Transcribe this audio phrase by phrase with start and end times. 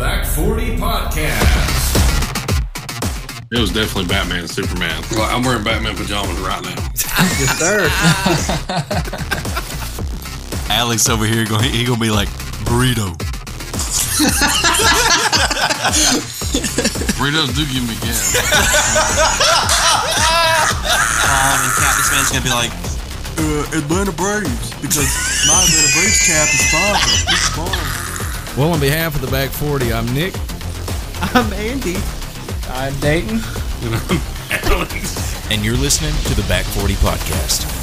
[0.00, 1.92] Back 40 Podcast.
[3.52, 5.04] It was definitely Batman and Superman.
[5.10, 6.70] Well, I'm wearing Batman pajamas right now.
[7.36, 7.86] Yes, sir.
[10.72, 12.30] Alex over here going he gonna be like
[12.64, 13.12] burrito.
[17.20, 18.36] Burritos do give me gas.
[21.28, 22.72] Um, and Cap, this man's gonna be like
[23.36, 25.12] uh, Atlanta Braves because
[25.46, 26.96] my Atlanta Braves cap is fine.
[27.28, 27.99] It's fine.
[28.56, 30.34] Well, on behalf of the Back 40, I'm Nick.
[31.34, 31.96] I'm Andy.
[32.68, 33.40] I'm Dayton.
[35.50, 37.76] And you're listening to the Back 40 podcast.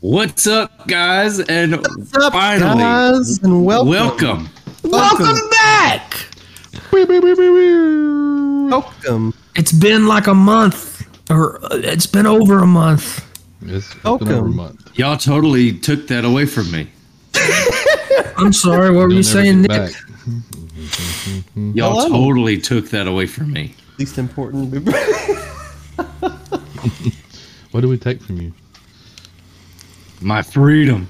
[0.00, 1.38] What's up, guys?
[1.40, 3.88] And What's up, finally, guys, and welcome.
[3.90, 4.48] welcome.
[4.84, 6.26] Welcome back.
[8.70, 9.34] Welcome.
[9.54, 13.22] It's been like a month, or uh, it's been over a month.
[13.62, 14.56] It's, it's Welcome.
[14.56, 14.98] month.
[14.98, 16.88] Y'all totally took that away from me.
[18.36, 18.90] I'm sorry.
[18.90, 19.70] What were You'll you saying, Nick?
[19.70, 19.92] back.
[21.54, 22.08] Y'all Hello.
[22.08, 23.74] totally took that away from me.
[23.98, 24.86] Least important.
[27.76, 28.54] What do we take from you?
[30.22, 31.08] My freedom.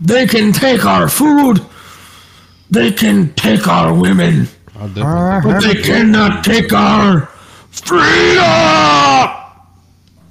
[0.00, 1.60] They can take our food.
[2.70, 7.26] They can take our women, but they cannot take our
[7.72, 9.07] freedom.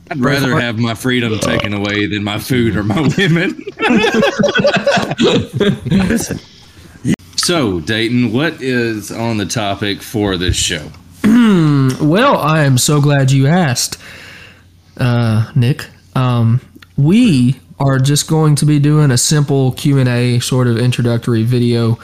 [0.09, 3.63] I'd rather have my freedom taken away than my food or my women.
[5.85, 6.39] Listen,
[7.47, 10.91] so, Dayton, what is on the topic for this show?
[11.23, 13.97] Well, I am so glad you asked,
[14.97, 15.87] uh, Nick.
[16.15, 16.59] Um,
[16.97, 21.43] we are just going to be doing a simple Q and A sort of introductory
[21.43, 21.97] video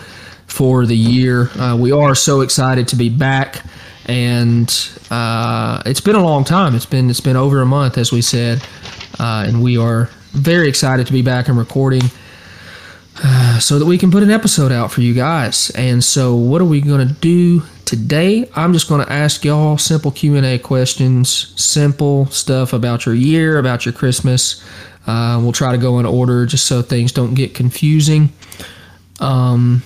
[0.48, 1.50] for the year.
[1.60, 3.64] Uh, we are so excited to be back,
[4.06, 6.76] and uh, it's been a long time.
[6.76, 8.62] It's been it's been over a month, as we said,
[9.20, 12.04] uh, and we are very excited to be back and recording
[13.64, 15.70] so that we can put an episode out for you guys.
[15.72, 18.50] And so, what are we going to do today?
[18.56, 23.16] I'm just going to ask y'all simple Q and A questions, simple stuff about your
[23.16, 24.64] year, about your Christmas.
[25.08, 28.32] Uh, we'll try to go in order just so things don't get confusing.
[29.20, 29.82] Um,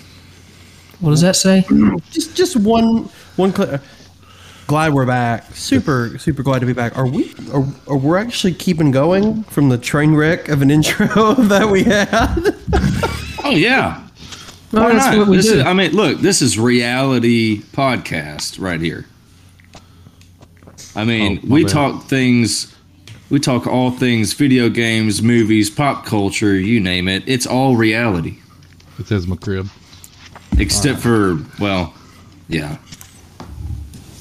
[1.00, 1.64] what does that say?
[2.12, 3.54] just just one one.
[3.54, 3.80] Cl-
[4.68, 5.44] glad we're back.
[5.56, 6.98] Super super glad to be back.
[6.98, 7.34] Are we?
[7.54, 11.84] Are, are we actually keeping going from the train wreck of an intro that we
[11.84, 12.56] had?
[13.44, 14.04] Oh, yeah.
[14.74, 15.18] No, Why that's not?
[15.20, 15.60] what we This do.
[15.60, 19.06] is, I mean, look, this is reality podcast right here.
[20.96, 21.72] I mean, Oh, we bad.
[21.72, 22.76] talk things,
[23.30, 27.24] we talk all things video games, movies, pop culture, you name it.
[27.28, 28.40] It's all reality.
[29.00, 29.70] It says my crib.
[30.60, 31.94] Except for, well,
[32.50, 32.78] yeah.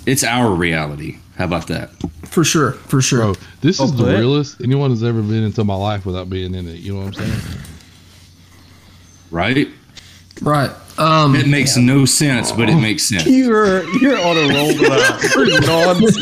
[0.06, 1.18] It's our reality.
[1.36, 1.90] How about that?
[2.24, 3.18] for sure, for sure.
[3.20, 4.18] Bro, this is oh, the Okay.
[4.18, 6.80] realest anyone has ever been into my life without being in it.
[6.80, 7.60] You know what I'm saying?
[9.30, 9.68] Right?
[10.42, 10.70] Right.
[10.98, 13.26] Um, It makes no sense, but it makes sense.
[13.26, 16.16] You're you're on a roll with nonsense.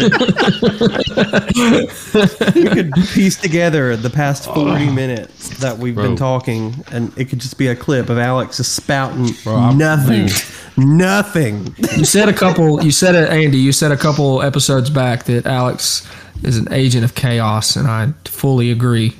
[2.57, 7.39] you could piece together the past forty minutes that we've been talking, and it could
[7.41, 10.43] just be a clip of Alex just spouting Bro, nothing, dude.
[10.77, 11.75] nothing.
[11.97, 12.83] you said a couple.
[12.85, 13.59] You said it, Andy.
[13.59, 16.07] You said a couple episodes back that Alex
[16.43, 19.15] is an agent of chaos, and I fully agree.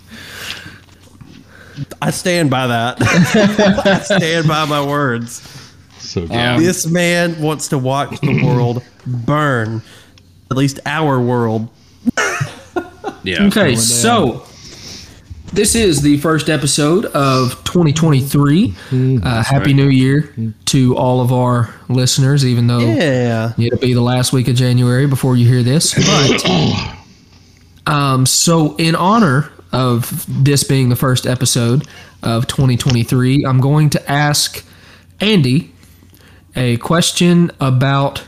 [2.01, 2.97] I stand by that.
[3.87, 5.43] I stand by my words.
[5.99, 6.31] So good.
[6.31, 6.59] Yeah.
[6.59, 9.83] This man wants to watch the world burn,
[10.51, 11.69] at least our world.
[13.23, 13.45] Yeah.
[13.47, 14.45] Okay, so
[15.55, 18.75] this is the first episode of 2023.
[19.23, 20.31] Uh, Happy New Year
[20.67, 23.53] to all of our listeners, even though Yeah.
[23.57, 25.95] it'll be the last week of January before you hear this.
[25.95, 26.45] But
[27.87, 31.87] um, so, in honor of this being the first episode
[32.23, 34.65] of 2023, I'm going to ask
[35.21, 35.73] Andy
[36.55, 38.23] a question about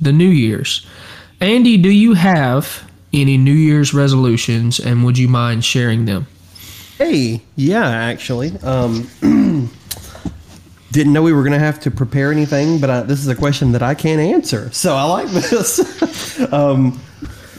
[0.00, 0.84] the New Year's.
[1.40, 6.26] Andy, do you have any New Year's resolutions, and would you mind sharing them?
[6.98, 8.58] Hey, yeah, actually.
[8.58, 9.08] Um,
[10.90, 13.36] didn't know we were going to have to prepare anything, but I, this is a
[13.36, 14.72] question that I can't answer.
[14.72, 16.40] So I like this.
[16.52, 17.00] um,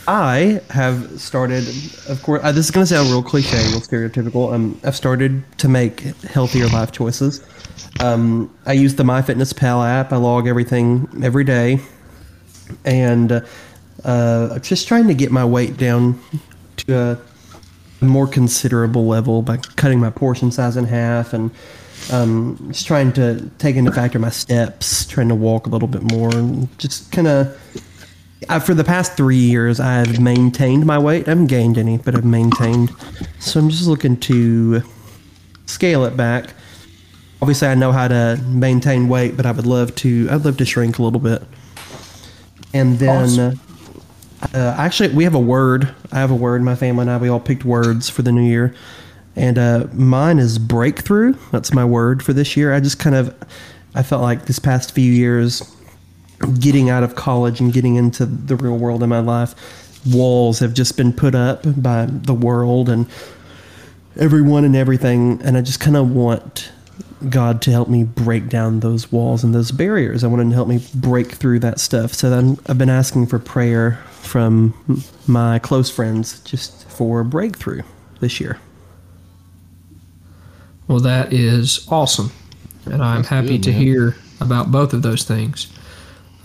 [0.08, 1.68] I have started,
[2.08, 4.54] of course, uh, this is going to sound real cliche, real stereotypical.
[4.54, 7.44] Um, I've started to make healthier life choices.
[8.00, 10.14] Um, I use the MyFitnessPal app.
[10.14, 11.80] I log everything every day.
[12.84, 13.42] And uh,
[14.04, 16.20] uh, just trying to get my weight down
[16.78, 17.18] to a
[18.02, 21.52] a more considerable level by cutting my portion size in half and
[22.12, 26.04] um, just trying to take into factor my steps, trying to walk a little bit
[26.12, 27.58] more, and just kind of.
[28.48, 31.28] Uh, for the past three years, I've maintained my weight.
[31.28, 32.92] I haven't gained any, but I've maintained.
[33.40, 34.84] So I'm just looking to
[35.66, 36.54] scale it back.
[37.42, 40.28] Obviously, I know how to maintain weight, but I would love to.
[40.32, 41.44] I'd love to shrink a little bit.
[42.74, 43.60] And then,
[44.54, 45.94] uh, actually, we have a word.
[46.12, 46.62] I have a word.
[46.62, 48.76] My family and I, we all picked words for the new year,
[49.36, 51.36] and uh, mine is breakthrough.
[51.52, 52.74] That's my word for this year.
[52.74, 53.36] I just kind of,
[53.96, 55.64] I felt like this past few years,
[56.60, 59.56] getting out of college and getting into the real world in my life,
[60.06, 63.08] walls have just been put up by the world and
[64.18, 66.72] everyone and everything, and I just kind of want
[67.30, 70.24] God to help me break down those walls and those barriers.
[70.24, 72.14] I want him to help me break through that stuff.
[72.14, 77.82] So then I've been asking for prayer from my close friends just for a breakthrough
[78.20, 78.60] this year.
[80.88, 82.32] Well, that is awesome.
[82.86, 85.68] And I'm happy good, to hear about both of those things.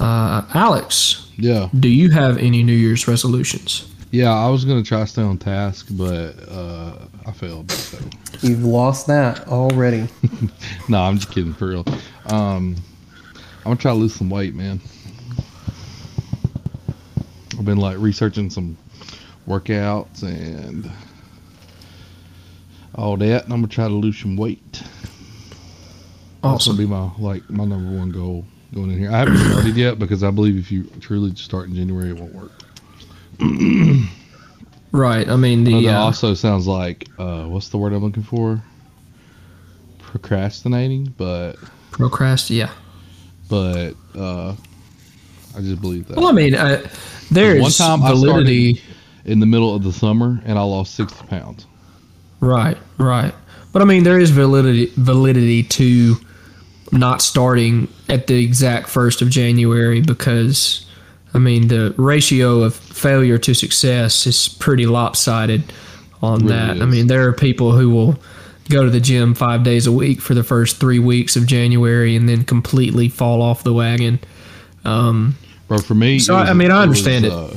[0.00, 1.68] Uh, Alex, Yeah.
[1.78, 3.86] do you have any New Year's resolutions?
[4.12, 6.94] Yeah, I was gonna try to stay on task, but uh,
[7.26, 7.70] I failed.
[7.70, 7.98] So
[8.40, 10.08] You've lost that already.
[10.88, 11.84] no, I'm just kidding for real.
[12.26, 12.76] Um,
[13.58, 14.80] I'm gonna try to lose some weight, man.
[17.58, 18.76] I've been like researching some
[19.46, 20.90] workouts and
[22.94, 24.72] all that, and I'm gonna try to lose some weight.
[24.72, 24.82] That's
[26.42, 26.76] Awesome.
[26.76, 28.44] gonna be my like my number one goal
[28.74, 29.10] going in here.
[29.10, 32.34] I haven't started yet because I believe if you truly start in January, it won't
[32.34, 32.52] work.
[34.92, 35.28] Right.
[35.28, 38.60] I mean, the that uh, also sounds like uh, what's the word I'm looking for?
[40.00, 41.52] Procrastinating, but
[41.92, 42.50] procrast.
[42.50, 42.72] Yeah.
[43.48, 44.56] but uh,
[45.56, 46.16] I just believe that.
[46.16, 46.84] Well, I mean, uh,
[47.30, 48.82] there is One time I validity.
[49.26, 51.66] in the middle of the summer, and I lost sixty pounds.
[52.40, 53.34] Right, right.
[53.72, 56.16] But I mean, there is validity validity to
[56.92, 60.84] not starting at the exact first of January because,
[61.34, 65.72] I mean, the ratio of failure to success is pretty lopsided
[66.22, 66.82] on Really that.
[66.82, 68.18] I mean, there are people who will
[68.68, 72.14] go to the gym five days a week for the first three weeks of January
[72.16, 74.18] and then completely fall off the wagon.
[74.84, 75.36] Um,
[75.68, 77.32] Bro, for me, So, it I mean, I was, understand it.
[77.32, 77.48] uh,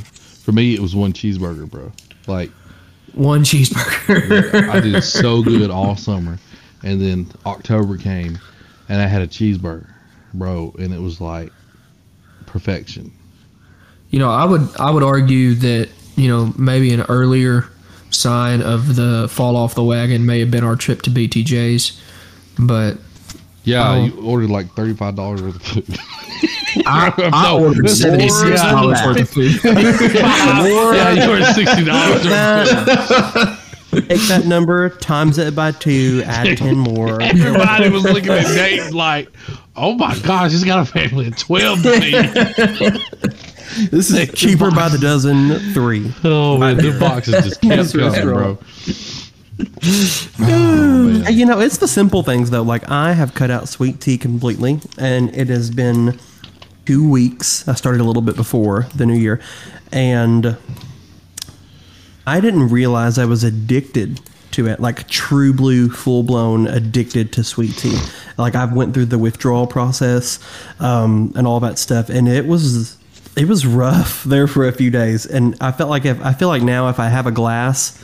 [0.44, 1.92] for me, it was one cheeseburger, bro.
[2.28, 2.52] Like
[3.14, 4.70] one cheeseburger.
[4.70, 6.38] I did so good all summer,
[6.84, 8.38] and then October came,
[8.90, 9.90] and I had a cheeseburger,
[10.34, 11.52] bro, and it was like
[12.46, 13.12] perfection.
[14.10, 17.66] You know, I would I would argue that you know maybe an earlier
[18.12, 22.00] sign of the fall off the wagon may have been our trip to BTJ's,
[22.60, 22.98] but
[23.64, 24.04] Yeah, Oh.
[24.06, 25.86] you ordered like thirty five dollars worth of food.
[26.86, 29.60] I, I No, ordered more seventy six dollars worth of food.
[29.64, 33.60] yeah, you ordered sixty dollars.
[34.02, 37.22] Take that number, times it by two, add 10 more.
[37.22, 39.30] Everybody was looking at Nate like,
[39.76, 43.40] "Oh my gosh, he's got a family of twelve to feed."
[43.90, 46.14] This is a cheaper by the dozen, three.
[46.24, 48.60] Oh man, the boxes just kept Yes, coming, restaurant.
[48.60, 48.60] bro.
[50.40, 50.40] Oh,
[51.24, 51.34] man.
[51.34, 52.62] You know, it's the simple things though.
[52.62, 56.20] Like I have cut out sweet tea completely, and it has been
[56.86, 57.68] two weeks.
[57.68, 59.42] I started a little bit before the new year,
[59.92, 60.56] and
[62.26, 64.20] I didn't realize I was addicted
[64.52, 64.80] to it.
[64.80, 67.98] Like true blue, full blown addicted to sweet tea.
[68.38, 70.40] Like I went through the withdrawal process
[70.80, 72.98] um, and all that stuff, and it was
[73.36, 75.26] it was rough there for a few days.
[75.26, 78.02] And I felt like if I feel like now if I have a glass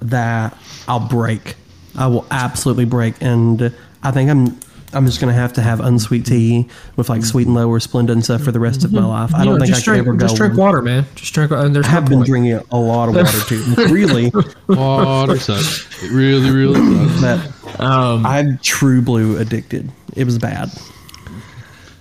[0.00, 0.56] that
[0.88, 1.56] I'll break.
[1.98, 4.60] I will absolutely break, and I think I'm
[4.96, 8.10] I'm just gonna have to have unsweet tea with like sweet and low or Splenda
[8.10, 9.34] and stuff for the rest of my life.
[9.34, 10.24] I don't know, think I just could drink, ever go.
[10.26, 10.60] just drink one.
[10.66, 11.04] water, man.
[11.14, 11.50] Just drink.
[11.52, 12.26] And there's I have no been point.
[12.28, 13.62] drinking a lot of water too.
[13.92, 14.32] Really,
[14.68, 16.02] Water sucks.
[16.02, 16.80] It really, really
[17.20, 17.20] sucks.
[17.20, 19.90] that Um, I'm true blue addicted.
[20.16, 20.70] It was bad.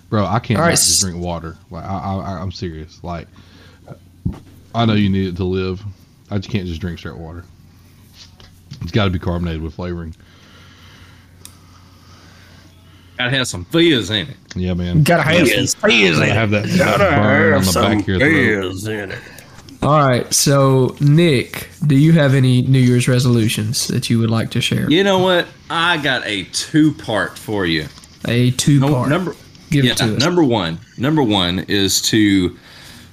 [0.09, 1.57] Bro, I can't All right, not just drink water.
[1.69, 3.03] Like I, I, I'm serious.
[3.03, 3.27] Like
[4.73, 5.83] I know you need it to live.
[6.31, 7.43] I just can't just drink straight water.
[8.81, 10.15] It's got to be carbonated with flavoring.
[13.17, 14.37] Gotta have some fizz in it.
[14.55, 15.03] Yeah, man.
[15.03, 19.17] gotta have some Gotta have that burn on the back of your throat.
[19.83, 20.33] All right.
[20.33, 24.89] So, Nick, do you have any New Year's resolutions that you would like to share?
[24.89, 25.47] You know what?
[25.69, 27.85] I got a two part for you.
[28.27, 29.09] A two No, part.
[29.09, 29.35] number
[29.69, 30.19] Give yeah, it to us.
[30.23, 30.79] number one.
[30.97, 32.57] Number one is to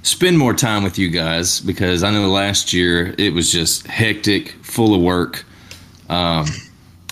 [0.01, 4.49] spend more time with you guys because I know last year it was just hectic,
[4.63, 5.45] full of work.
[6.09, 6.45] Um,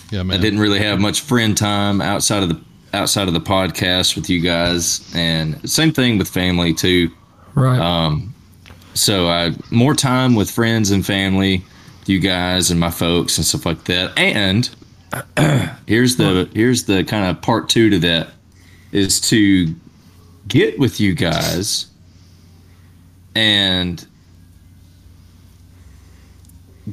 [0.10, 2.60] Yeah, I didn't really have much friend time outside of the
[2.94, 7.12] outside of the podcast with you guys, and same thing with family too.
[7.56, 7.80] right.
[7.80, 8.34] Um,
[8.94, 11.64] so I more time with friends and family,
[12.06, 14.18] you guys and my folks and stuff like that.
[14.18, 14.70] And
[15.88, 18.30] here's the here's the kind of part two to that
[18.92, 19.74] is to
[20.48, 21.88] get with you guys
[23.36, 24.06] and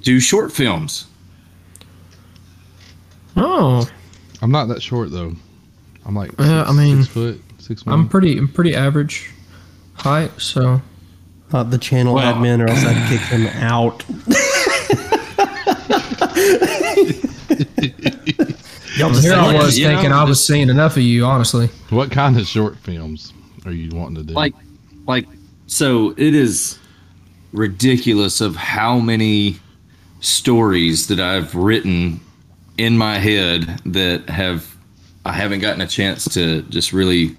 [0.01, 1.07] do short films.
[3.37, 3.89] Oh,
[4.43, 5.35] I'm not that short though.
[6.09, 7.93] I'm like Yeah, six, I mean, six foot, six one.
[7.95, 9.31] I'm pretty, I'm pretty average
[9.95, 10.33] height.
[10.41, 10.81] So
[11.53, 14.03] Uh, the channel Well- admin, or else I'd kick him out.
[17.99, 21.25] here I was you know, thinking I was seeing enough of you.
[21.25, 23.33] Honestly, What kind of short films
[23.65, 24.35] are you wanting to do?
[24.35, 24.55] like
[25.07, 25.27] like
[25.67, 26.79] so it is
[27.53, 29.59] ridiculous of how many
[30.21, 32.21] stories that I've written
[32.77, 34.75] in my head that have
[35.29, 37.37] I haven't gotten a chance to just really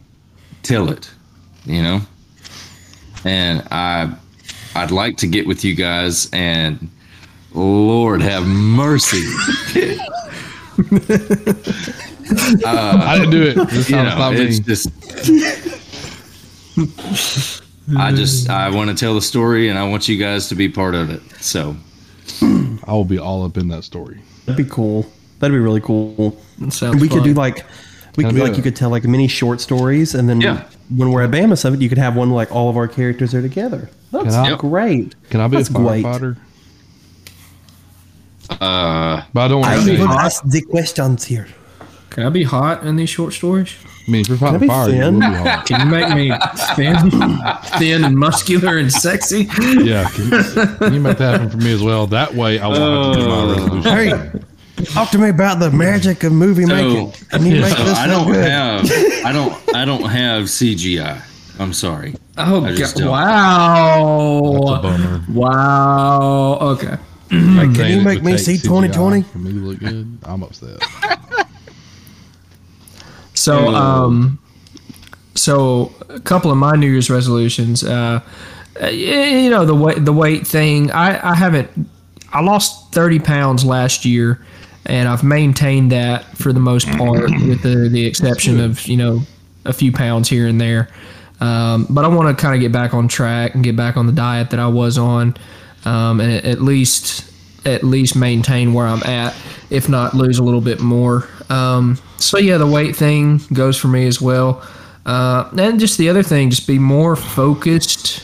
[0.62, 1.10] tell it,
[1.66, 2.02] you know?
[3.26, 4.16] And I
[4.76, 6.88] I'd like to get with you guys and
[7.54, 9.26] Lord have mercy.
[12.64, 13.56] Uh, I didn't do it.
[13.70, 14.64] This you know, it's not it's me.
[16.86, 17.64] just
[17.98, 20.70] I just I want to tell the story and I want you guys to be
[20.70, 21.24] part of it.
[21.42, 21.76] So
[22.44, 24.22] I will be all up in that story.
[24.46, 25.08] That'd be cool.
[25.40, 26.38] That'd be really cool.
[26.62, 27.02] it sounds.
[27.02, 27.66] we could do like
[28.18, 30.64] we could like a- you could tell like mini short stories, and then Yeah.
[30.96, 33.42] when we're at Bama Summit, you could have one like all of our characters are
[33.42, 33.90] together.
[34.12, 35.16] That's I- great.
[35.30, 36.04] Can I be That's a great.
[36.06, 36.38] firefighter?
[38.52, 39.98] uh But I don't want I to.
[40.00, 41.48] will I ask the questions here.
[42.10, 43.70] Can I be hot in these short stories?
[44.08, 45.14] mean, if you're Can I fighting be fire, you thin?
[45.20, 45.66] will be hot.
[45.68, 46.34] Can you make me
[46.76, 47.12] thin,
[47.78, 49.48] thin and muscular and sexy?
[49.84, 52.08] Yeah, can, can you make that happen for me as well?
[52.08, 54.32] That way, I won't have to do my resolution.
[54.34, 54.40] Hey,
[54.86, 57.12] talk to me about the magic of movie So- making.
[57.30, 58.46] Can you make so this I don't good?
[58.46, 58.86] have
[59.26, 61.22] I don't I don't have CGI.
[61.60, 62.16] I'm sorry.
[62.38, 62.62] Oh, I God.
[62.62, 62.76] don't.
[62.78, 64.80] That's a wow.
[64.82, 65.24] bummer.
[65.30, 66.58] Wow.
[66.62, 66.98] Okay.
[67.32, 69.22] Like, can you make me see 2020?
[69.24, 70.82] For me to look good, I'm upset.
[73.36, 74.38] So, um,
[75.36, 77.84] so a couple of my New Year's resolutions.
[77.86, 78.20] Uh,
[78.82, 80.92] uh, you know the weight the weight thing.
[80.92, 81.70] I I haven't.
[82.34, 84.46] I lost thirty pounds last year,
[84.90, 89.22] and I've maintained that for the most part, with the the exception of you know
[89.66, 90.90] a few pounds here and there.
[91.40, 94.08] Um, but I want to kind of get back on track and get back on
[94.08, 95.38] the diet that I was on,
[95.86, 97.32] um, and at least
[97.66, 99.36] at least maintain where I'm at,
[99.70, 101.28] if not lose a little bit more.
[101.50, 104.66] Um, so yeah, the weight thing goes for me as well.
[105.06, 108.24] Uh, and just the other thing, just be more focused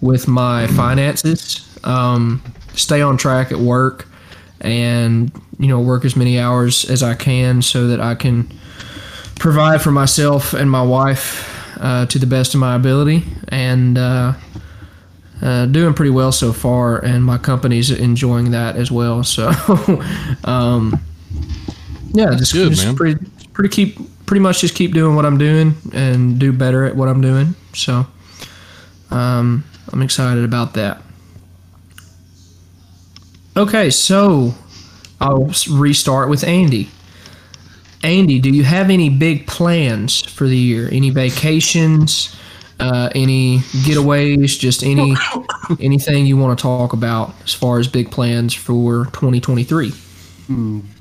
[0.00, 1.64] with my finances.
[1.84, 2.42] Um,
[2.74, 4.07] stay on track at work,
[4.60, 8.50] and you know work as many hours as I can so that I can
[9.38, 14.34] provide for myself and my wife uh, to the best of my ability, and uh,
[15.42, 16.98] uh, doing pretty well so far.
[16.98, 19.24] And my company's enjoying that as well.
[19.24, 19.48] So,
[20.44, 21.00] um,
[22.12, 25.74] yeah, just, Good, just pretty pretty keep pretty much just keep doing what I'm doing
[25.92, 27.54] and do better at what I'm doing.
[27.74, 28.06] So,
[29.10, 31.02] um, I'm excited about that.
[33.58, 34.54] Okay, so
[35.20, 36.90] I'll restart with Andy.
[38.04, 40.88] Andy, do you have any big plans for the year?
[40.92, 42.36] Any vacations?
[42.78, 44.56] Uh, any getaways?
[44.60, 45.16] Just any
[45.80, 49.92] anything you want to talk about as far as big plans for 2023?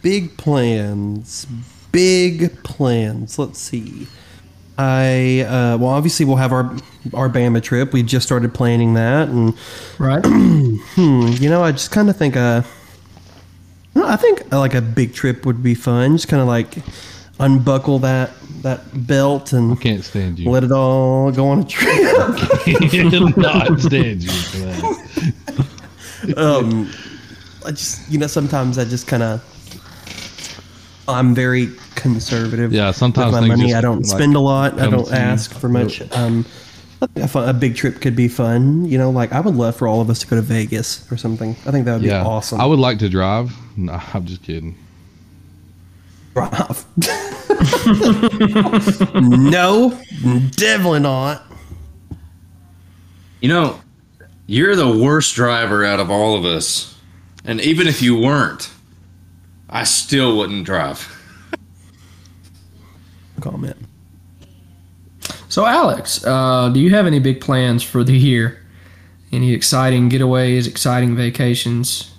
[0.01, 1.45] Big plans.
[1.91, 3.37] Big plans.
[3.37, 4.07] Let's see.
[4.77, 6.75] I uh, well, obviously we'll have our
[7.13, 7.93] our Bama trip.
[7.93, 9.55] We just started planning that, and
[9.97, 10.23] Right?
[10.97, 12.61] you know, I just kind of think uh,
[13.95, 16.15] no, I think uh, like a big trip would be fun.
[16.17, 16.75] Just kind of like
[17.39, 18.31] unbuckle that
[18.63, 20.49] that belt and I Can't stand you.
[20.49, 21.93] let it all go on a trip.
[23.37, 26.37] not stand you for that.
[26.37, 26.91] um,
[27.65, 29.43] I just you know sometimes I just kind of
[31.07, 32.73] I'm very conservative.
[32.73, 33.73] Yeah, sometimes with my money.
[33.73, 34.79] I don't like, spend a lot.
[34.79, 36.01] I don't ask for much.
[36.13, 36.45] Um,
[37.01, 38.85] I think a, fun, a big trip could be fun.
[38.85, 41.17] You know, like I would love for all of us to go to Vegas or
[41.17, 41.51] something.
[41.65, 42.59] I think that would Yeah, be awesome.
[42.59, 43.55] I would like to drive.
[43.77, 44.75] No, I'm just kidding.
[46.33, 46.85] drive.
[49.15, 49.89] no,
[50.51, 51.43] definitely not.
[53.41, 53.79] You know,
[54.47, 56.95] you're the worst driver out of all of us.
[57.45, 58.71] And even if you weren't,
[59.69, 61.13] I still wouldn't drive.
[63.41, 63.75] Comment.
[65.49, 68.59] So, Alex, uh, do you have any big plans for the year?
[69.31, 72.11] Any exciting getaways, exciting vacations?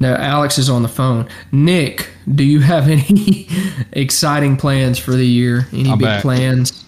[0.00, 1.28] No, Alex is on the phone.
[1.52, 3.48] Nick, do you have any
[3.92, 5.66] exciting plans for the year?
[5.72, 6.22] Any I'm big back.
[6.22, 6.84] plans?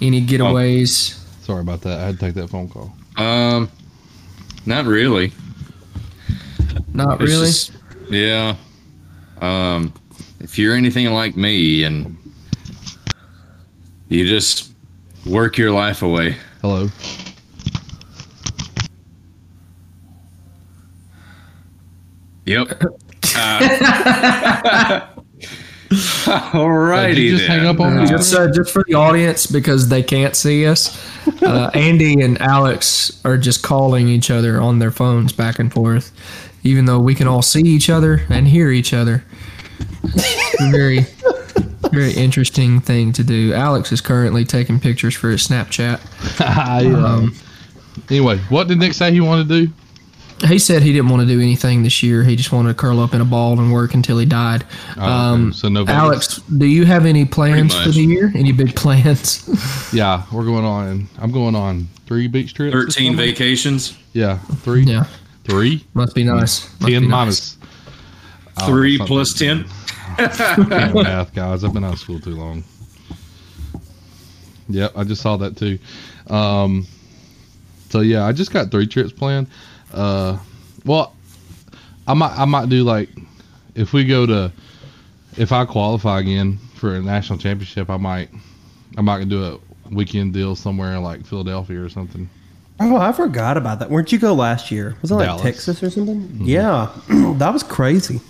[0.00, 1.20] Any getaways?
[1.44, 2.00] Sorry about that.
[2.00, 2.92] I had to take that phone call.
[3.16, 3.70] Um,
[4.66, 5.32] not really.
[6.92, 7.46] Not It's really.
[7.46, 7.72] just-
[8.10, 8.56] yeah.
[9.44, 9.92] Um,
[10.40, 12.16] if you're anything like me and
[14.08, 14.72] you just
[15.26, 16.36] work your life away.
[16.62, 16.88] Hello.
[22.46, 22.82] Yep.
[23.36, 25.06] Uh,
[25.90, 27.58] Alrighty Did you just then.
[27.58, 28.06] hang up on me?
[28.06, 30.98] Just, uh, just for the audience, because they can't see us,
[31.42, 36.12] uh, Andy and Alex are just calling each other on their phones back and forth,
[36.62, 39.24] even though we can all see each other and hear each other.
[40.60, 41.00] A very,
[41.90, 43.52] very interesting thing to do.
[43.54, 46.00] Alex is currently taking pictures for his Snapchat.
[46.40, 47.34] I, um,
[48.10, 49.72] anyway, what did Nick say he wanted to do?
[50.48, 52.22] He said he didn't want to do anything this year.
[52.24, 54.64] He just wanted to curl up in a ball and work until he died.
[54.96, 55.02] Oh, okay.
[55.06, 55.94] Um, So no Vegas.
[56.00, 58.32] Alex, do you have any plans for the year?
[58.34, 59.48] Any big plans?
[59.94, 61.08] Yeah, we're going on.
[61.18, 62.74] I'm going on three beach trips.
[62.74, 64.82] 13 vacations, Yeah, three.
[64.82, 65.04] yeah,
[65.44, 65.84] Three.
[65.94, 66.64] must be nice.
[66.80, 67.10] Must Ten be nice.
[67.10, 67.58] minus.
[68.58, 69.06] Oh, three something.
[69.06, 69.64] plus 10.
[70.16, 71.64] Can't math, guys.
[71.64, 72.64] I've been out of school too long.
[74.68, 75.78] Yep, I just saw that too.
[76.28, 76.86] Um,
[77.90, 79.48] so yeah, I just got three trips planned.
[79.92, 80.38] Uh,
[80.84, 81.14] well,
[82.06, 83.08] I might I might do like
[83.74, 84.52] if we go to
[85.36, 88.30] if I qualify again for a national championship, I might
[88.96, 89.58] I might do a
[89.92, 92.28] weekend deal somewhere in like Philadelphia or something.
[92.80, 93.90] Oh, I forgot about that.
[93.90, 94.96] Where'd you go last year?
[95.00, 95.42] Was it like Dallas.
[95.42, 96.38] Texas or something?
[96.42, 96.90] Yeah,
[97.36, 98.20] that was crazy.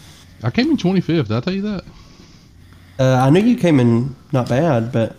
[0.44, 1.28] I came in 25th.
[1.28, 1.84] Did I tell you that?
[2.98, 5.16] Uh, I knew you came in not bad, but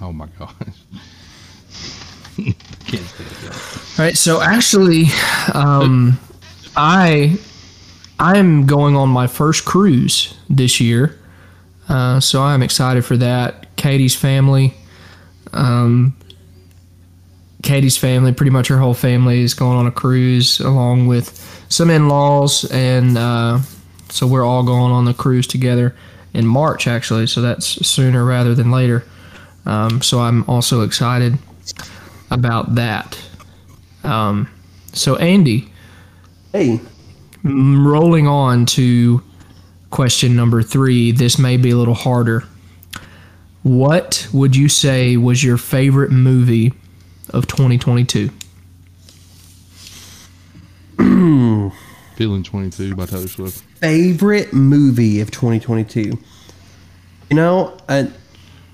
[0.00, 0.52] Oh my gosh.
[2.36, 2.56] Can't
[3.06, 3.98] stand it.
[3.98, 5.04] All right, so actually,
[5.52, 6.18] um,
[6.76, 7.36] I
[8.18, 11.18] I'm going on my first cruise this year,
[11.88, 13.76] uh, so I'm excited for that.
[13.76, 14.74] Katie's family,
[15.52, 16.16] um,
[17.62, 21.90] Katie's family, pretty much her whole family is going on a cruise along with some
[21.90, 23.58] in-laws, and uh,
[24.12, 25.96] so we're all going on the cruise together
[26.34, 27.26] in March, actually.
[27.26, 29.04] So that's sooner rather than later.
[29.64, 31.38] Um, so I'm also excited
[32.30, 33.18] about that.
[34.04, 34.50] Um,
[34.92, 35.72] so Andy,
[36.52, 36.80] hey,
[37.42, 39.22] rolling on to
[39.90, 41.12] question number three.
[41.12, 42.44] This may be a little harder.
[43.62, 46.74] What would you say was your favorite movie
[47.30, 48.30] of 2022?
[52.22, 53.64] Feeling 22 by Taylor Swift.
[53.80, 56.00] favorite movie of 2022.
[57.30, 58.12] You know, I,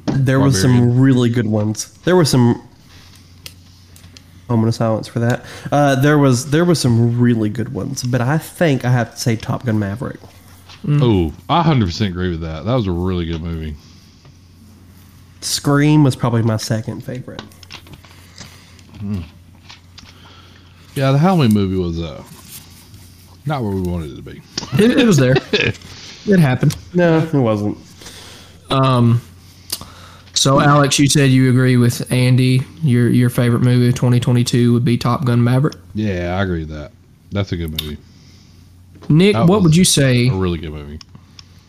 [0.04, 1.94] there was some really good ones.
[2.04, 2.62] There were some
[4.50, 5.46] moment of silence for that.
[5.72, 9.16] Uh, there was there was some really good ones, but I think I have to
[9.18, 10.20] say Top Gun Maverick.
[10.86, 12.66] Oh, I 100% agree with that.
[12.66, 13.76] That was a really good movie.
[15.40, 17.40] Scream was probably my second favorite.
[20.94, 22.22] Yeah, the Halloween movie was uh
[23.48, 24.40] not where we wanted it to be.
[24.82, 25.34] It, it was there.
[25.52, 26.76] it happened.
[26.94, 27.78] No, it wasn't.
[28.70, 29.20] Um,
[30.34, 32.60] so Alex, you said you agree with Andy.
[32.82, 35.76] Your your favorite movie of 2022 would be Top Gun Maverick.
[35.94, 36.92] Yeah, I agree with that.
[37.32, 37.98] That's a good movie.
[39.08, 40.98] Nick, That what would you say A really good movie.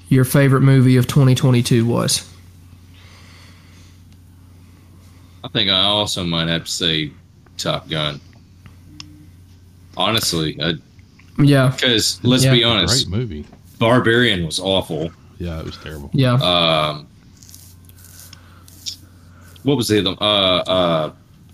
[0.09, 2.29] your favorite movie of 2022 was?
[5.43, 7.11] I think I also might have to say
[7.57, 8.19] Top Gun.
[9.95, 10.57] Honestly,
[11.39, 12.51] Yeah, because let's Yeah.
[12.53, 13.45] be honest, Great movie.
[13.79, 15.11] Barbarian was awful.
[15.39, 16.09] Yeah, it was terrible.
[16.13, 16.33] yeah.
[16.33, 17.07] Um,
[19.63, 20.15] what was the other?
[20.21, 20.23] Uh,
[20.69, 21.11] uh,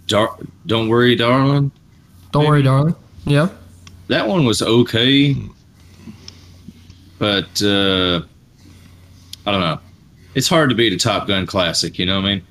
[0.08, 1.71] Dar- Don't worry, darling.
[2.32, 2.95] Don't worry, darling.
[3.26, 3.50] Yeah.
[4.08, 5.36] That one was okay,
[7.17, 8.21] but uh,
[9.48, 9.80] I don't know.
[10.36, 11.98] It's hard to beat a Top Gun classic.
[11.98, 12.41] You know what I mean?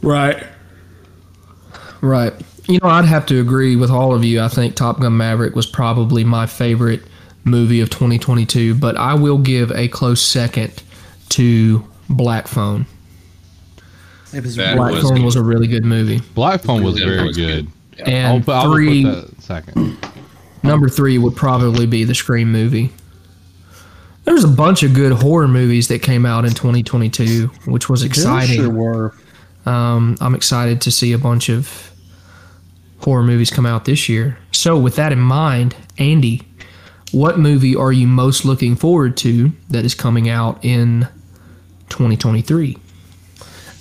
[0.00, 0.46] Right.
[2.00, 2.32] Right.
[2.68, 4.40] You know, I'd have to agree with all of you.
[4.42, 7.02] I think Top Gun Maverick was probably my favorite
[7.44, 10.82] movie of 2022, but I will give a close second
[11.30, 12.84] to Black Phone.
[14.34, 15.24] It was That Black was Phone good.
[15.24, 16.20] was a really good movie.
[16.34, 17.68] Black Phone was very was good.
[17.96, 18.06] good.
[18.06, 19.96] I'll, And put- I'll three, put second.
[20.62, 22.92] number three would probably be the Scream movie.
[24.24, 28.08] There's a bunch of good horror movies that came out in 2022, which was There
[28.08, 28.56] exciting.
[28.56, 29.14] Sure were.
[29.64, 31.90] Um, I'm excited to see a bunch of
[33.00, 34.38] horror movies come out this year.
[34.52, 36.42] So, with that in mind, Andy,
[37.12, 41.08] what movie are you most looking forward to that is coming out in
[41.88, 42.76] 2023?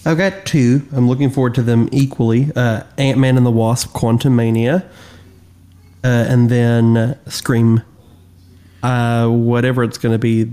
[0.06, 0.88] I've got two.
[0.94, 2.50] I'm looking forward to them equally.
[2.56, 4.84] Uh, Ant Man and the Wasp: Quantumania,
[6.04, 7.82] uh, and then uh, Scream.
[8.82, 10.50] Uh, whatever it's going to be,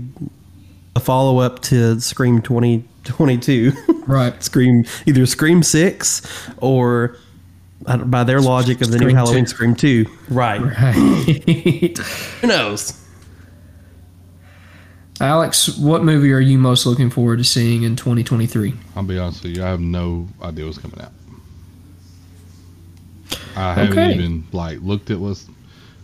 [0.95, 3.71] a follow up to Scream 2022.
[4.05, 4.43] Right.
[4.43, 6.21] Scream either Scream Six
[6.57, 7.17] or
[7.87, 9.49] Uh, by their logic of the new Halloween 2.
[9.49, 10.05] Scream Two.
[10.29, 10.59] Right.
[10.61, 11.97] Right.
[12.41, 12.99] Who knows?
[15.21, 18.73] Alex, what movie are you most looking forward to seeing in 2023?
[18.95, 19.63] I'll be honest with you.
[19.63, 21.11] I have no idea what's coming out.
[23.55, 24.13] I haven't Okay.
[24.13, 25.47] even like looked at what's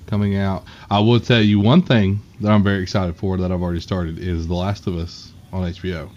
[0.08, 0.63] coming out.
[0.89, 4.17] I will tell you one thing that I'm very excited for that I've already started
[4.20, 6.10] is The Last of Us on HBO.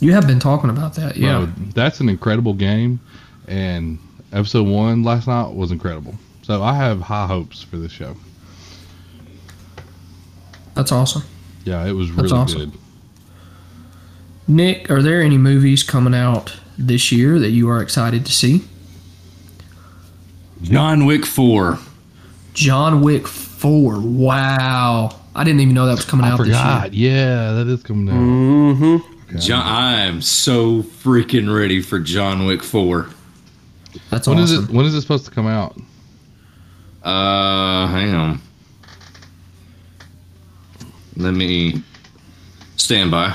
[0.00, 1.38] You have been talking about that, yeah.
[1.38, 3.00] Bro, that's an incredible game,
[3.48, 3.98] and
[4.32, 6.14] episode one last night was incredible.
[6.42, 8.16] So I have high hopes for this show.
[10.74, 11.22] That's awesome.
[11.64, 12.70] Yeah, it was That's really awesome.
[12.70, 12.72] good.
[14.46, 18.62] Nick, are there any movies coming out this year that you are excited to see?
[20.62, 21.78] John Wick 4.
[22.54, 24.00] John Wick 4.
[24.00, 25.10] Wow.
[25.34, 26.94] I didn't even know that was coming I out forgot.
[26.94, 28.20] Yeah, that is coming out.
[28.20, 29.38] Mm-hmm.
[29.38, 33.10] John, I am so freaking ready for John Wick 4.
[33.98, 34.10] This year.
[34.10, 34.64] That's When is awesome.
[34.64, 34.70] it?
[34.76, 35.76] When is it supposed to come out?
[37.02, 38.40] Uh, hang on.
[41.16, 41.82] Let me
[42.76, 43.34] stand by.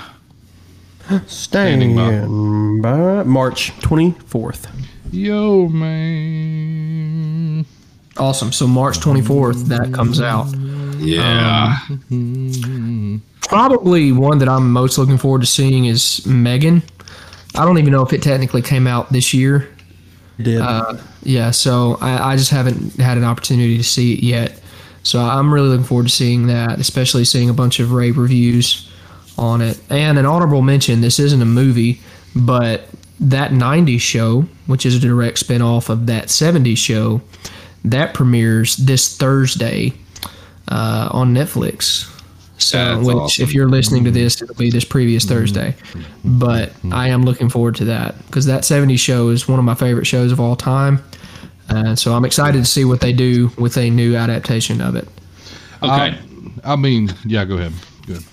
[1.27, 3.23] Standing Standing by.
[3.23, 4.67] March 24th.
[5.11, 7.65] Yo, man.
[8.17, 8.51] Awesome.
[8.53, 10.47] So March 24th, that comes out.
[10.97, 11.77] Yeah.
[13.41, 16.81] Probably one that I'm most looking forward to seeing is Megan.
[17.55, 19.67] I don't even know if it technically came out this year.
[20.41, 20.61] Did.
[20.61, 24.59] Uh, yeah, so I, I just haven't had an opportunity to see it yet.
[25.03, 28.89] So I'm really looking forward to seeing that, especially seeing a bunch of rave reviews
[29.37, 29.79] on it.
[29.89, 32.01] And an honorable mention this isn't a movie,
[32.35, 32.87] but
[33.19, 37.21] that 90s show, which is a direct spinoff of that 70s show,
[37.83, 39.93] that premieres this Thursday
[40.69, 42.09] uh, on Netflix.
[42.63, 43.43] So, uh, That's which, awesome.
[43.43, 44.19] if you're listening to mm-hmm.
[44.19, 45.35] this, it'll be this previous mm-hmm.
[45.35, 45.75] Thursday.
[46.23, 46.93] But mm-hmm.
[46.93, 50.05] I am looking forward to that because that 70s show is one of my favorite
[50.05, 51.03] shows of all time.
[51.69, 55.07] And so I'm excited to see what they do with a new adaptation of it.
[55.81, 56.09] Okay.
[56.09, 57.73] Um, I mean, yeah, go ahead.
[58.05, 58.23] Good.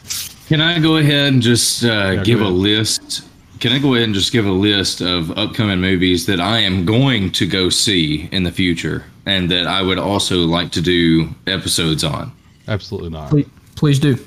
[0.47, 3.25] Can I go ahead and just uh, go give a list?
[3.61, 6.85] Can I go ahead and just give a list of upcoming movies that I am
[6.85, 11.29] going to go see in the future and that I would also like to do
[11.47, 12.33] episodes on?
[12.69, 13.31] Absolutely not.
[13.31, 13.47] Please,
[13.81, 14.19] please do.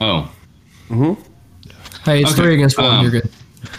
[0.00, 0.28] Oh,
[0.90, 1.22] Mm-hmm.
[2.04, 2.86] Hey, it's Okay, three against one.
[2.96, 3.30] um, You're good.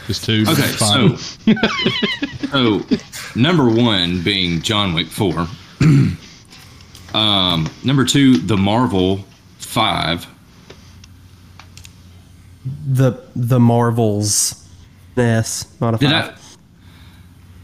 [0.08, 0.44] Just two.
[0.48, 0.64] okay.
[0.64, 1.18] it's fine.
[1.18, 5.46] So, so number one being John Wick 4.
[7.14, 9.24] um, number two, The Marvel
[9.60, 10.26] 5.
[12.88, 14.68] the the Marvels.
[15.16, 16.30] Yes, not a Did five.
[16.32, 16.36] I?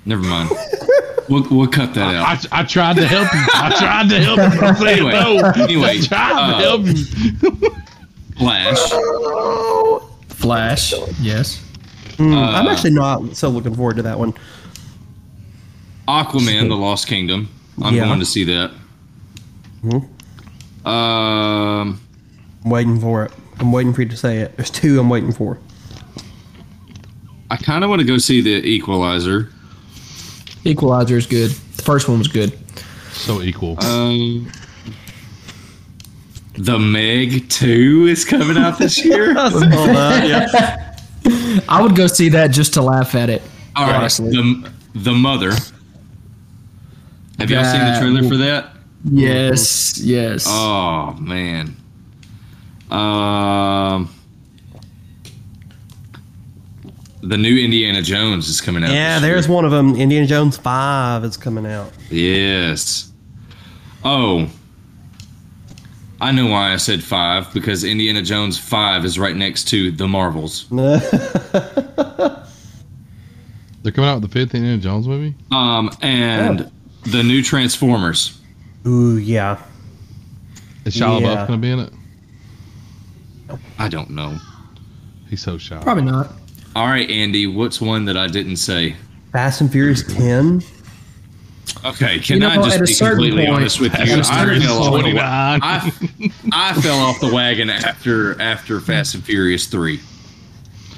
[0.05, 0.49] Never mind.
[1.31, 2.45] We'll, we'll cut that out.
[2.51, 3.39] I, I tried to help you.
[3.53, 4.59] I tried to help you.
[4.67, 5.63] I'm saying Anyway, no.
[5.63, 7.75] anyway, I tried uh, to help you.
[8.37, 8.89] Flash.
[10.27, 10.93] Flash.
[11.21, 11.63] Yes.
[12.17, 14.33] Mm, Uh, I'm actually not so looking forward to that one.
[16.07, 17.47] Aquaman, The Lost Kingdom.
[17.81, 18.05] I'm Yeah.
[18.05, 18.71] going to see that.
[19.81, 20.87] Hmm.
[20.87, 22.01] Um,
[22.65, 23.31] I'm waiting for it.
[23.59, 24.57] I'm waiting for you to say it.
[24.57, 25.57] There's two I'm waiting for.
[27.49, 29.49] I kind of want to go see The Equalizer.
[30.63, 31.51] Equalizer is good.
[31.51, 32.57] The first one was good.
[33.11, 33.83] So equal.
[33.83, 34.51] Um,
[36.53, 39.33] the Meg 2 is coming out this year.
[39.33, 40.95] yeah.
[41.69, 43.41] I would go see that just to laugh at it.
[43.75, 43.95] All right.
[43.95, 44.31] honestly.
[44.31, 45.51] The, the Mother.
[47.39, 48.69] Have y'all seen the trailer for that?
[49.03, 49.97] Yes.
[49.97, 50.45] Yes.
[50.47, 51.75] Oh man.
[52.91, 54.09] Um
[57.23, 58.91] The new Indiana Jones is coming out.
[58.91, 59.55] Yeah, there's year.
[59.55, 59.95] one of them.
[59.95, 61.91] Indiana Jones 5 is coming out.
[62.09, 63.11] Yes.
[64.03, 64.49] Oh.
[66.19, 70.07] I know why I said 5 because Indiana Jones 5 is right next to The
[70.07, 70.67] Marvels.
[70.69, 70.99] They're
[73.91, 75.35] coming out with the fifth Indiana Jones movie.
[75.51, 76.71] Um and
[77.03, 78.39] the new Transformers.
[78.85, 79.59] Ooh, yeah.
[80.85, 81.27] Is Shia Yeah.
[81.27, 81.93] LaBeouf going to be in it?
[83.79, 84.37] I don't know.
[85.29, 85.81] He's so shy.
[85.81, 86.31] Probably not.
[86.75, 88.95] All right, Andy, what's one that I didn't say?
[89.31, 90.61] Fast and Furious 10.
[91.83, 94.15] Okay, can You know, I just be completely point- honest with you?
[94.15, 99.15] a I certain fell, off the, I, I fell off the wagon after after Fast
[99.15, 99.99] and Furious three.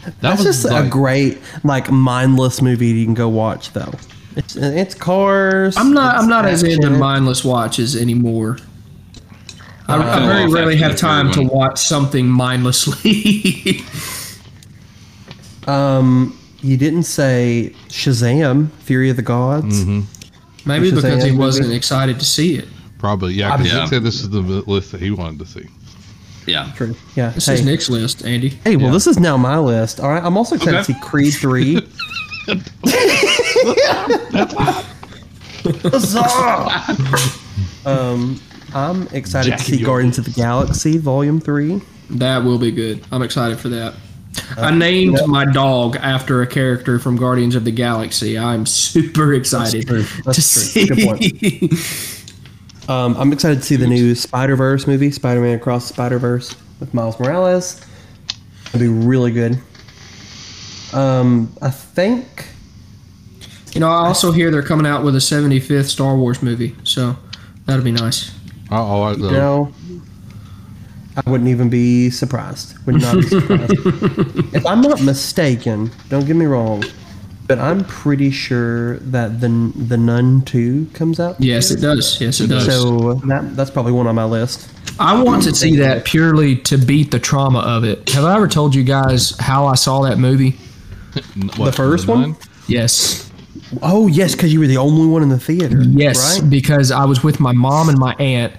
[0.04, 3.94] That That's was just a great, like, mindless movie you can go watch, though.
[4.36, 5.78] It's, it's cars.
[5.78, 6.16] I'm not.
[6.18, 8.58] I'm not as into mindless watches anymore.
[9.88, 13.82] I, I fell very rarely have time to watch something mindlessly.
[15.68, 19.86] Um, you didn't say Shazam, Fury of the Gods.
[19.86, 20.06] Maybe
[20.92, 21.38] Shazam because he movie?
[21.40, 22.68] wasn't excited to see it.
[22.98, 23.58] Probably, yeah.
[23.58, 23.82] Because Yeah.
[23.82, 25.68] he said this is the list that he wanted to see.
[26.46, 26.72] Yeah.
[26.76, 26.96] True.
[27.16, 27.30] Yeah.
[27.30, 28.50] This hey, is Nick's list, Andy.
[28.64, 28.92] hey, well, Yeah.
[28.94, 30.00] this is now my list.
[30.00, 30.24] All right.
[30.24, 30.94] I'm also excited Okay.
[30.94, 31.82] to see Creed 3.
[37.86, 38.40] um,
[38.74, 39.86] I'm excited Jack to see Joe.
[39.86, 41.82] Guardians of the Galaxy Volume 3.
[42.12, 43.04] That will be good.
[43.12, 43.94] I'm excited for that.
[44.58, 48.38] I named my dog after a character from Guardians of the Galaxy.
[48.38, 50.04] I'm super excited true.
[50.04, 50.34] to true.
[50.34, 50.88] see.
[50.88, 51.70] Good
[52.90, 56.20] Um, I'm excited to see the new Spider Verse movie, Spider Man Across the Spider
[56.20, 57.84] Verse with Miles Morales.
[58.68, 59.58] It'll be really good.
[60.94, 62.48] Um, I think
[63.74, 67.16] You know, I also hear they're coming out with a 75th Star Wars movie, so
[67.66, 68.32] that'll be nice.
[68.70, 69.32] I, I like those.
[69.32, 69.74] no.
[71.16, 72.78] I wouldn't even be surprised.
[72.86, 73.72] Would not be surprised.
[74.56, 76.84] if I'm not mistaken, don't get me wrong,
[77.48, 81.40] but I'm pretty sure that the the Nun Two comes out.
[81.40, 82.20] Yes, it does.
[82.20, 82.66] Yes, it does.
[82.66, 84.70] So that that's probably one on my list.
[85.00, 88.10] I want to see that purely to beat the trauma of it.
[88.10, 90.56] Have I ever told you guys how I saw that movie?
[91.36, 92.36] N- what, first the one?
[92.68, 93.32] Yes.
[93.82, 95.82] Oh yes, because you were the only one in the theater.
[95.82, 96.50] Yes, right?
[96.50, 98.54] because I was with my mom and my aunt,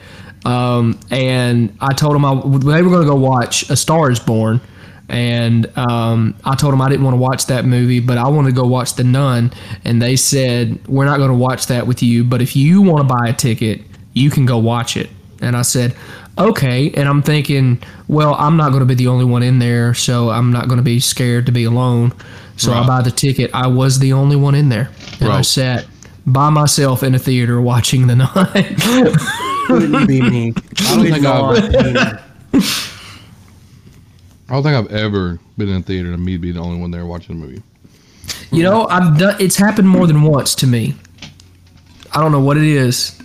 [0.45, 4.21] um, and I told them I, they were going to go watch A Star Is
[4.21, 4.61] Born,
[5.09, 8.51] and um, I told them I didn't want to watch that movie, but I wanted
[8.51, 9.53] to go watch The Nun,
[9.85, 13.09] and they said we're not going to watch that with you, but if you want
[13.09, 15.11] to buy a ticket, you can go watch it.
[15.41, 15.95] And I said,
[16.39, 16.91] okay.
[16.93, 20.31] And I'm thinking, well, I'm not going to be the only one in there, so
[20.31, 22.13] I'm not going to be scared to be alone.
[22.57, 23.51] So I buy the ticket.
[23.53, 25.87] I was the only one in there, and I sat
[26.25, 29.51] by myself in a theater watching the nun.
[29.69, 30.53] Wouldn't be me.
[30.81, 32.21] I don't think I.
[34.49, 36.91] I don't think I've ever been in a theater and me be the only one
[36.91, 37.63] there watching a movie.
[38.53, 39.37] you know, I've done.
[39.41, 40.95] It's happened more than once to me.
[42.13, 43.19] I don't know what it is,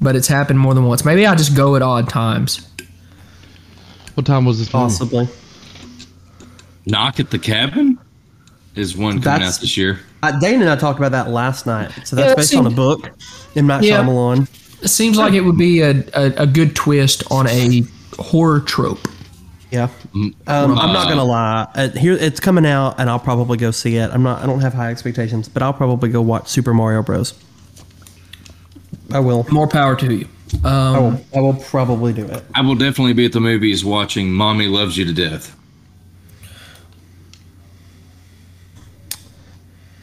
[0.00, 1.04] but it's happened more than once.
[1.04, 2.68] Maybe I just go at odd times.
[4.14, 4.84] What time was this movie?
[4.84, 5.28] Possibly.
[6.86, 7.98] Knock at the Cabin
[8.74, 10.00] is one coming That's- out this year.
[10.24, 11.90] Uh, Dane and I talked about that last night.
[12.04, 13.10] So that's Yeah, based see- on a book
[13.56, 14.02] in Night Yeah.
[14.04, 14.48] Shyamalan.
[14.82, 17.82] It seems like it would be a, a, a good twist on a
[18.18, 19.06] horror trope.
[19.70, 19.88] Yeah.
[20.14, 21.66] Um, I'm not gonna lie.
[21.74, 24.10] Uh, here, it's coming out, and I'll probably go see it.
[24.10, 24.42] I'm not.
[24.42, 27.32] I don't have high expectations, but I'll probably go watch Super Mario Bros.
[29.12, 29.46] I will.
[29.50, 30.28] More power to you.
[30.64, 31.24] I Um, will.
[31.34, 32.42] I will probably do it.
[32.54, 35.56] I will definitely be at the movies watching Mommy Loves You to Death.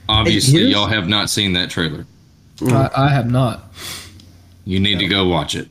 [0.07, 2.05] Obviously, y'all have not seen that trailer.
[2.67, 3.71] I, I have not.
[4.69, 5.67] You need to go watch it.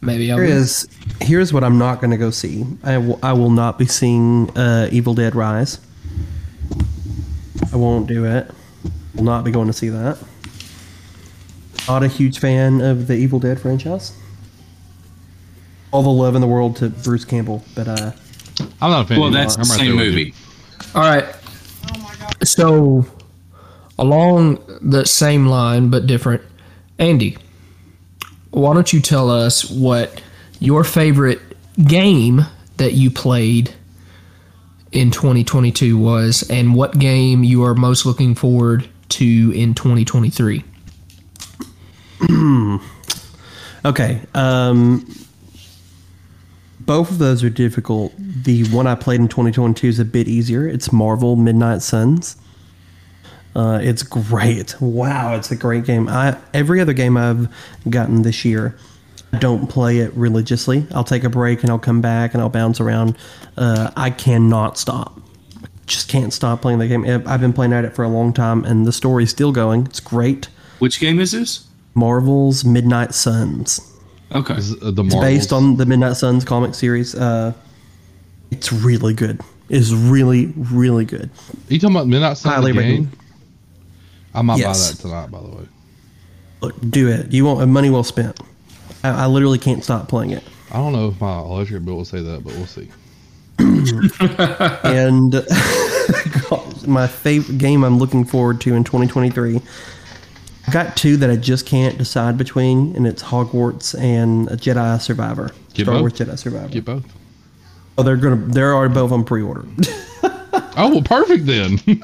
[0.00, 0.52] Maybe I Here will.
[0.52, 0.88] is.
[1.20, 2.64] Here's what I'm not gonna go see.
[2.82, 3.18] I will.
[3.22, 5.78] I will not be seeing uh, Evil Dead Rise.
[7.70, 8.50] I won't do it.
[9.14, 10.16] Will not be going to see that.
[11.86, 14.14] Not a huge fan of the Evil Dead franchise.
[15.92, 18.12] All the love in the world to Bruce Campbell, but uh,
[18.80, 19.18] I'm not a fan.
[19.18, 20.10] Well, of that's the same there with you.
[20.10, 20.34] movie.
[20.94, 21.26] All right.
[22.42, 23.04] So,
[23.98, 26.42] along the same line but different,
[26.98, 27.36] Andy,
[28.50, 30.22] why don't you tell us what
[30.58, 31.40] your favorite
[31.86, 32.42] game
[32.76, 33.74] that you played
[34.92, 40.64] in 2022 was, and what game you are most looking forward to in 2023?
[43.84, 44.20] Okay.
[44.34, 45.06] Um,
[46.80, 48.12] both of those are difficult.
[48.18, 50.66] The one I played in 2022 is a bit easier.
[50.66, 52.36] It's Marvel Midnight Suns.
[53.54, 54.80] Uh, it's great.
[54.80, 56.08] Wow, it's a great game.
[56.08, 57.48] I every other game I've
[57.88, 58.76] gotten this year,
[59.32, 60.86] I don't play it religiously.
[60.92, 63.16] I'll take a break and I'll come back and I'll bounce around.
[63.56, 65.20] Uh, I cannot stop.
[65.86, 67.04] Just can't stop playing the game.
[67.26, 69.86] I've been playing at it for a long time, and the story's still going.
[69.86, 70.46] It's great.
[70.78, 71.66] Which game is this?
[71.94, 73.80] Marvel's Midnight Suns.
[74.32, 74.54] Okay.
[74.54, 77.16] Is, uh, the It's based on the Midnight Suns comic series.
[77.16, 77.52] Uh,
[78.52, 79.40] it's really good.
[79.68, 81.28] It's really, really good.
[81.28, 82.54] Are you talking about Midnight Suns?
[82.54, 82.90] Highly the game?
[82.90, 83.16] recommend.
[84.34, 84.66] I might Yes.
[84.66, 85.30] buy that tonight.
[85.30, 85.68] By the way,
[86.62, 87.32] Look, do it.
[87.32, 88.38] You want money well spent.
[89.02, 90.44] I, I literally can't stop playing it.
[90.70, 92.88] I don't know if my electric bill will say that, but we'll see.
[94.84, 95.32] and
[96.86, 99.60] my favorite game I'm looking forward to in 2023.
[100.66, 105.50] I've got two that I just can't decide between, and it's Hogwarts and Jedi Survivor.
[105.74, 106.00] Get Star both?
[106.02, 106.68] Wars Jedi Survivor.
[106.68, 107.04] Get both.
[107.98, 108.36] oh, they're gonna.
[108.36, 109.64] They're already both on pre-order.
[110.76, 111.78] Oh, well, perfect then.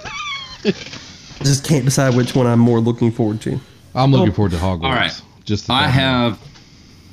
[1.46, 3.58] just can't decide which one I'm more looking forward to.
[3.94, 4.84] I'm looking forward to Hogwarts.
[4.84, 5.22] All right.
[5.44, 6.38] Just to I have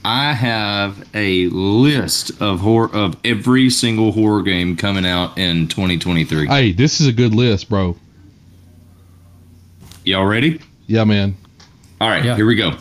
[0.05, 6.47] I have a list of horror of every single horror game coming out in 2023.
[6.47, 7.95] Hey, this is a good list, bro.
[10.03, 10.59] Y'all ready?
[10.87, 11.35] Yeah, man.
[12.01, 12.35] All right, Yeah.
[12.35, 12.75] here we go.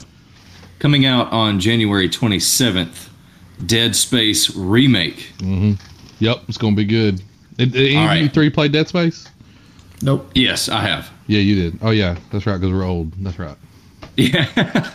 [0.80, 3.08] Coming out on January 27th,
[3.66, 5.30] Dead Space remake.
[5.38, 5.74] Mm-hmm.
[6.18, 7.22] Yep, it's gonna be good.
[7.56, 8.34] Did, did any All of you right.
[8.34, 9.28] three play Dead Space?
[10.02, 10.28] Nope.
[10.34, 11.08] Yes, I have.
[11.32, 11.78] Yeah, you did.
[11.82, 12.58] Oh yeah, that's right.
[12.60, 13.12] Because we're old.
[13.24, 13.56] That's right.
[14.18, 14.46] Yeah.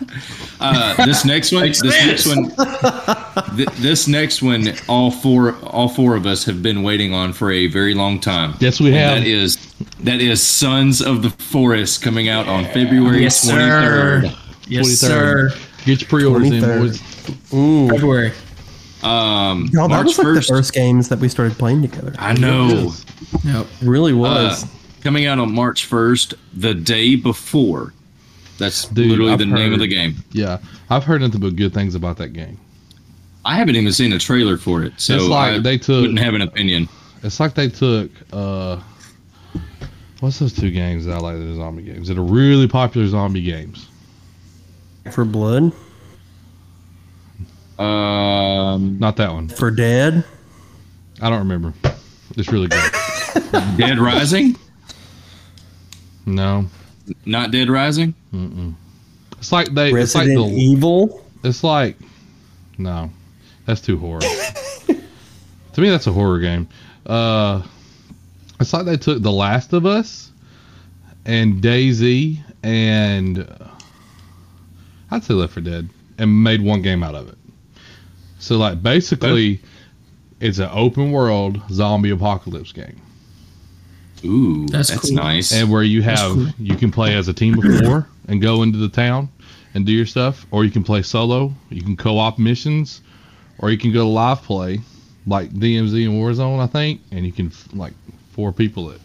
[0.60, 1.63] uh, this next one.
[1.67, 3.56] This next one.
[3.56, 4.67] Th- this next one.
[4.88, 5.56] All four.
[5.63, 8.54] All four of us have been waiting on for a very long time.
[8.60, 9.17] Yes, we And have.
[9.17, 9.58] That is.
[10.02, 14.30] That is Sons of the Forest coming out on February Yes, 23rd.
[14.32, 14.38] sir.
[14.67, 14.95] Yes, 23rd.
[14.97, 15.50] sir.
[15.86, 16.80] Get your pre-orders in, 23rd.
[17.50, 17.91] boys.
[17.91, 18.32] February.
[19.04, 20.47] Um, Y'all, that March was like first.
[20.47, 22.13] the first games that we started playing together.
[22.19, 22.91] I know.
[23.43, 23.65] Yep.
[23.82, 24.65] It really Uh, was.
[25.08, 27.93] Coming out on March first, the day before.
[28.58, 30.15] That's Dude, literally I've the name of the game.
[30.34, 30.58] Yeah,
[30.89, 32.60] I've heard nothing but good things about that game.
[33.46, 36.20] I haven't even seen a trailer for it, so It's like I they took- wouldn't
[36.20, 36.89] have an opinion.
[37.24, 38.82] It's like they took uh,
[40.20, 41.38] what's those two games that I like?
[41.38, 43.88] The zombie games that are really popular zombie games.
[45.13, 45.72] for blood,
[47.80, 49.48] Um, Not that one.
[49.48, 50.26] for dead.
[51.22, 51.74] I don't remember.
[52.36, 52.91] It's really good.
[53.78, 54.58] Dead Rising,
[56.28, 56.68] No,
[57.26, 58.13] not Dead Rising.
[59.40, 59.92] it's like they.
[59.92, 60.62] It's like Resident the.
[60.62, 61.24] Evil.
[61.44, 61.98] It's like
[62.78, 63.10] no,
[63.66, 64.20] that's too horror.
[65.74, 66.68] to me, that's a horror game.
[67.06, 67.63] Uh,
[68.60, 70.32] it's like they took The Last of Us
[71.26, 73.68] and DayZ and uh,
[75.12, 77.38] I'd say Left 4 Dead and made one game out of it.
[78.40, 79.62] So like basically,
[80.40, 83.02] it's an open world zombie apocalypse game,
[84.25, 85.15] Ooh, That's that's, cool.
[85.15, 85.51] nice.
[85.53, 86.47] and where you have cool.
[86.60, 89.30] you can play as a team of four and go into the town
[89.73, 91.53] and do your stuff, or you can play solo.
[91.69, 93.01] You can co-op missions,
[93.60, 94.80] or you can go to live play,
[95.27, 97.93] like DMZ and Warzone, I think, and you can like
[98.32, 99.01] four people it.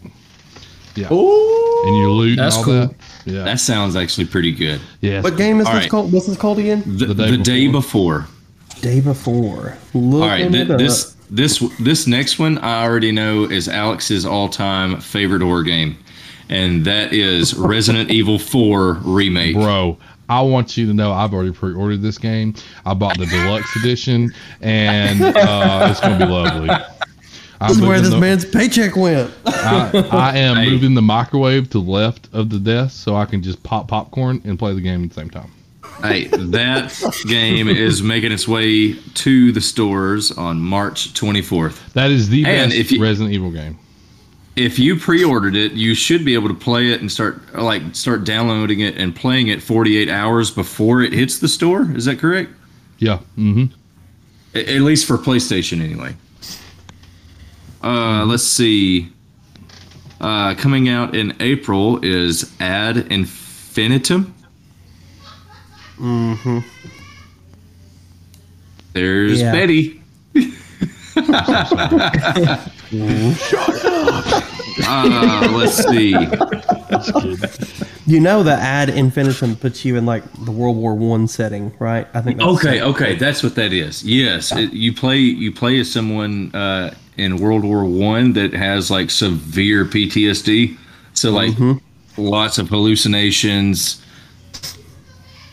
[0.94, 2.87] Yeah, Ooh, and you loot That's and all cool.
[2.88, 2.94] that.
[3.25, 4.81] Yeah, that sounds actually pretty good.
[5.01, 5.20] yeah.
[5.22, 5.90] What game is All this right.
[5.90, 6.12] called?
[6.12, 6.83] What's this called again?
[6.87, 8.27] The, The the, day day, before.
[8.83, 9.77] Day before.
[9.94, 15.01] Look All right, th- this this this next one I already know is Alex's all-time
[15.01, 15.97] favorite horror game,
[16.49, 19.55] and that is Resident Evil 4 remake.
[19.57, 22.55] Bro, I want you to know I've already pre-ordered this game.
[22.87, 26.71] I bought the deluxe edition, and uh, it's gonna be lovely.
[27.61, 29.31] I'm This is where this the- man's paycheck went.
[29.47, 30.71] I, I am Hey.
[30.71, 34.42] moving the microwave to the left of the desk so I can just pop popcorn
[34.45, 35.51] and play the game at the same time.
[36.00, 36.92] Hey, that
[37.28, 41.92] game is making its way to the stores on March 24th.
[41.92, 43.78] That is the And best if you- Resident Evil game.
[44.57, 48.24] If you pre-ordered it, you should be able to play it and start like start
[48.24, 51.90] downloading it and playing it 48 hours before it hits the store.
[51.94, 52.50] Is that correct?
[52.98, 53.20] Yeah.
[53.38, 53.64] Mm-hmm.
[54.55, 56.16] A- At least for PlayStation, anyway.
[57.83, 59.09] Uh, let's see.
[60.20, 64.35] Uh, coming out in April is Ad Infinitum.
[66.03, 66.59] Mm-hmm.
[68.93, 69.53] There's Yeah.
[69.53, 70.03] Betty.
[74.85, 76.11] Uh, let's see.
[78.07, 82.07] You know the ad infinitum puts you in like the World War One setting, right?
[82.15, 82.38] I think.
[82.38, 84.03] That's Okay, okay, that's what that is.
[84.03, 88.91] Yes, it, you play you play as someone uh, in World War One that has
[88.91, 90.77] like severe PTSD.
[91.15, 91.55] So like
[92.17, 94.03] lots of hallucinations,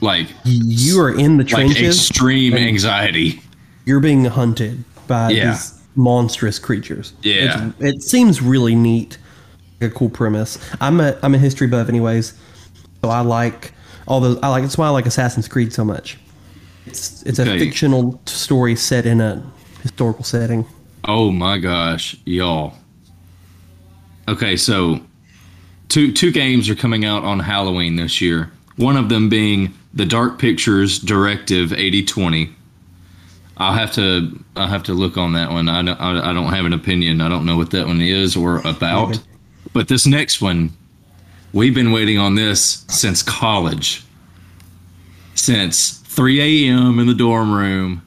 [0.02, 3.42] like You are in the trenches, like extreme anxiety.
[3.86, 5.52] You're being hunted by Yeah.
[5.52, 7.14] these monstrous creatures.
[7.24, 7.70] Yeah.
[7.80, 9.18] It's- it seems really neat.
[9.82, 10.58] A cool premise.
[10.82, 12.34] I'm a I'm a history buff, anyways.
[13.02, 13.72] So I like
[14.08, 14.38] all those.
[14.44, 14.64] I like.
[14.64, 16.18] That's why I like Assassin's Creed so much.
[16.86, 19.42] It's it's a fictional story set in a
[19.82, 20.66] historical setting.
[21.06, 22.74] Oh my gosh, y'all.
[24.28, 25.00] Okay, so
[25.88, 28.52] two two games are coming out on Halloween this year.
[28.80, 32.56] One of them being the Dark Pictures Directive 8020.
[33.58, 35.68] I'll have to I'll have to look on that one.
[35.68, 37.20] I don't, I I don't have an opinion.
[37.20, 39.10] I don't know what that one is or about.
[39.10, 39.20] Okay.
[39.74, 40.72] But this next one,
[41.52, 44.04] we've been waiting on this since college.
[45.36, 47.00] Since 3 a.m.
[47.00, 48.02] in the dorm room,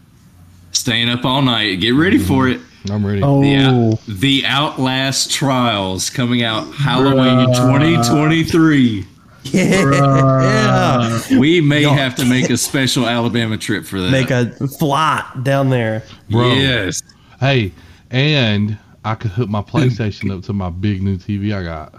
[0.73, 1.81] staying up all night.
[1.81, 2.27] Get ready mm-hmm.
[2.27, 2.61] for it.
[2.91, 3.23] I'm ready.
[3.23, 9.07] Oh, The, Out- the Outlast Trials coming out Halloween 2023.
[9.45, 11.21] Yeah.
[11.39, 14.11] We may have to make a special Alabama trip for that.
[14.11, 16.03] Make a flight down there.
[16.31, 16.55] Bro.
[16.55, 17.03] Yes.
[17.41, 17.73] Hey,
[18.11, 21.93] and I could hook my PlayStation up to my big new TV I got.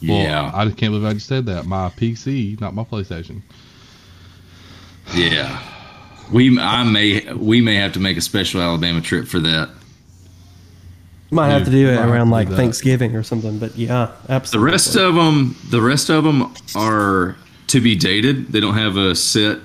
[0.00, 0.50] Well, yeah.
[0.54, 1.66] I just can't believe I just said that.
[1.66, 3.42] My PC, not my PlayStation.
[5.14, 5.60] yeah.
[6.32, 9.70] We I may we may have to make a special Alabama trip for that.
[11.30, 12.48] Might have to do it around like.
[12.48, 13.58] Thanksgiving or something.
[13.58, 14.66] But yeah, absolutely.
[14.66, 17.36] The rest of them, the rest of them are
[17.68, 18.52] to be dated.
[18.52, 19.58] They don't have a set